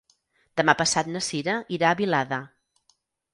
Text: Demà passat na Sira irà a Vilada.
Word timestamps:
Demà 0.61 0.73
passat 0.79 1.11
na 1.17 1.21
Sira 1.25 1.59
irà 1.77 1.93
a 1.93 1.99
Vilada. 2.01 2.41